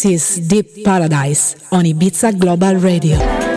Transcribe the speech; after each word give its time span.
This 0.00 0.40
is 0.40 0.48
Deep 0.48 0.82
Paradise 0.82 1.56
on 1.70 1.84
Ibiza 1.84 2.32
Global 2.40 2.76
Radio. 2.76 3.49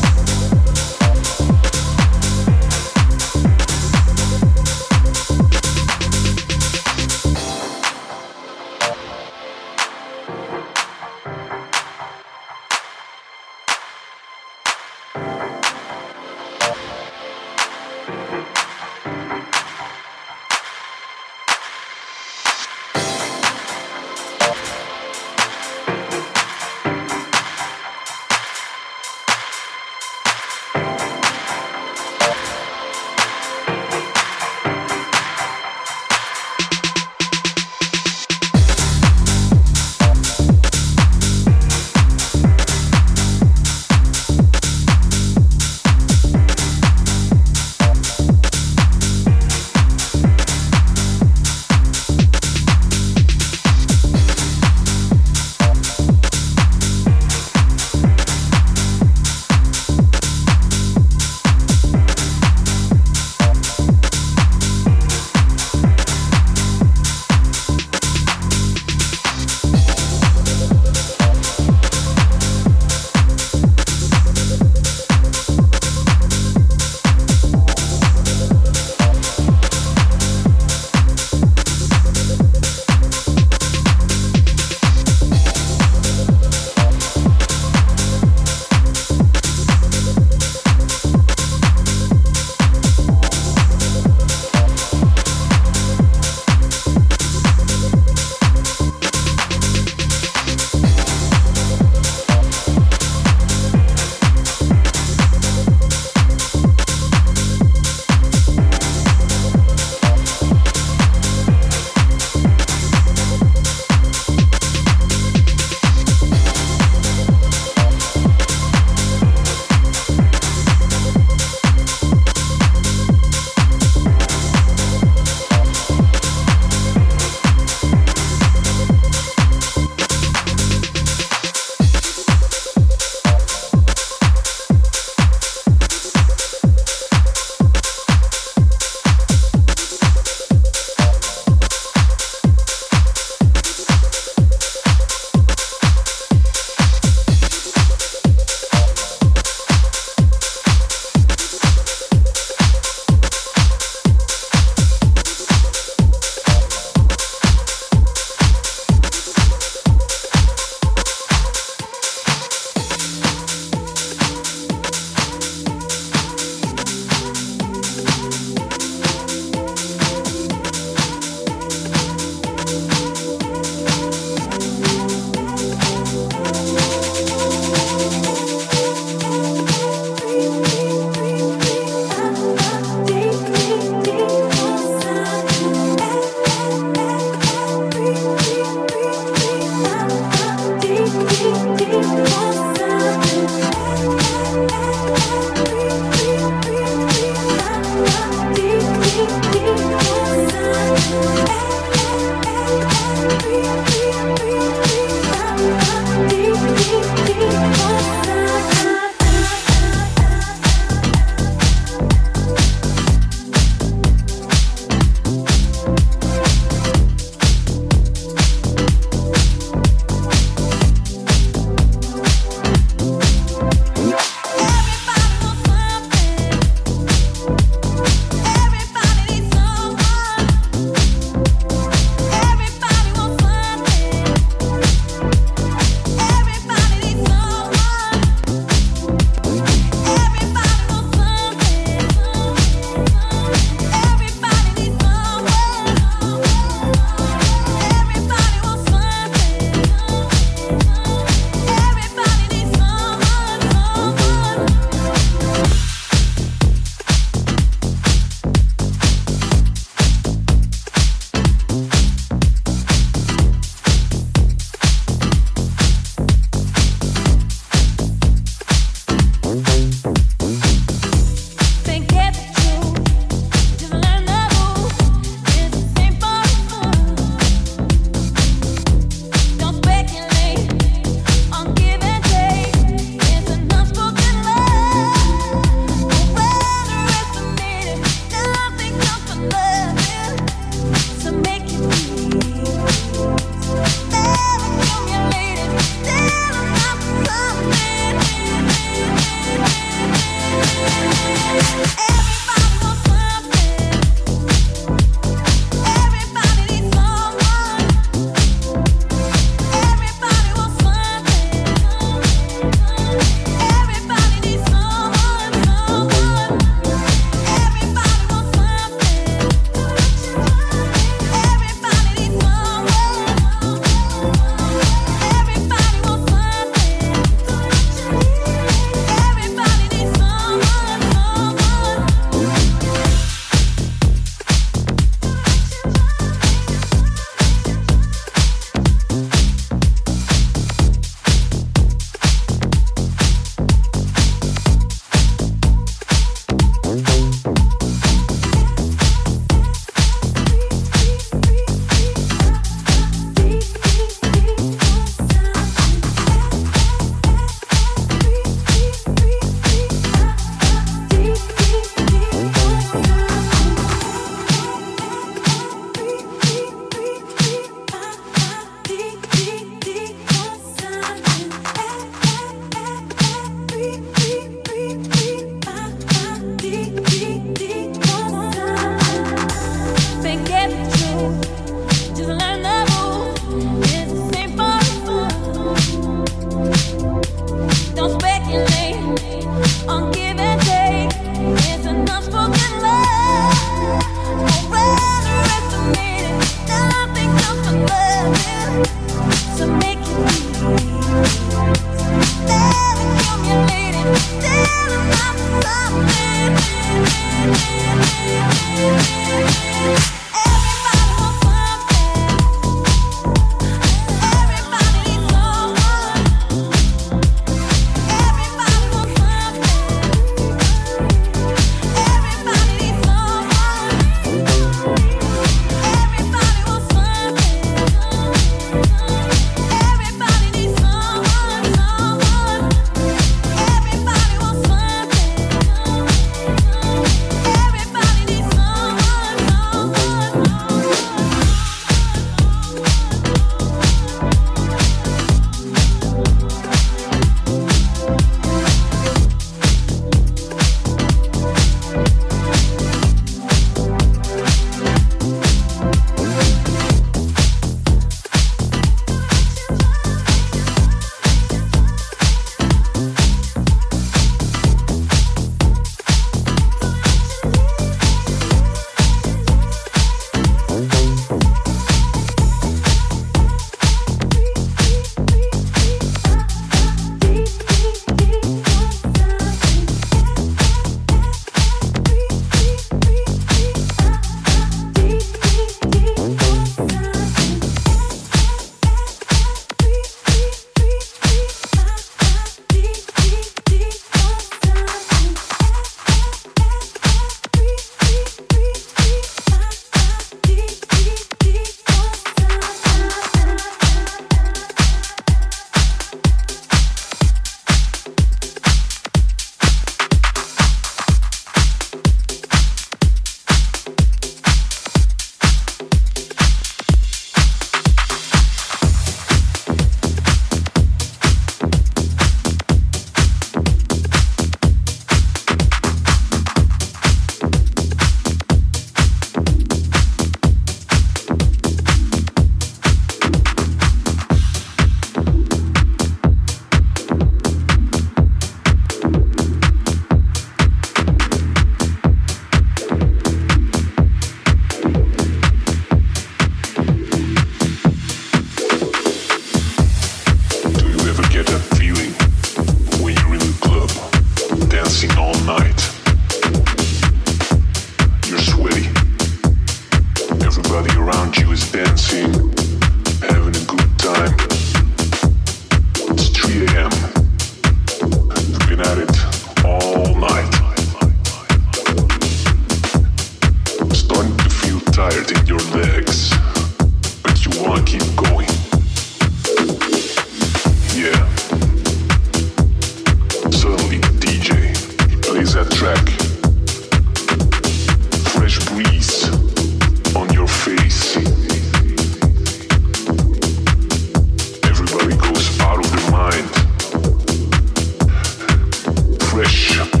Am 599.43 600.00